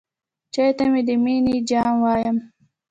چای 0.53 0.71
ته 0.77 0.85
د 1.07 1.09
مینې 1.23 1.55
جام 1.69 1.95
وایم. 2.03 2.37